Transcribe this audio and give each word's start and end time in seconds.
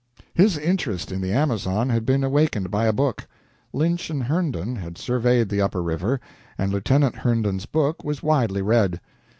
His 0.33 0.57
interest 0.57 1.11
in 1.11 1.21
the 1.21 1.31
Amazon 1.31 1.89
had 1.89 2.07
been 2.07 2.23
awakened 2.23 2.71
by 2.71 2.87
a 2.87 2.91
book. 2.91 3.27
Lynch 3.71 4.09
and 4.09 4.23
Herndon 4.23 4.77
had 4.77 4.97
surveyed 4.97 5.47
the 5.49 5.61
upper 5.61 5.83
river, 5.83 6.19
and 6.57 6.71
Lieutenant 6.71 7.17
Herndon's 7.17 7.67
book 7.67 8.03
was 8.03 8.23
widely 8.23 8.63
read. 8.63 8.99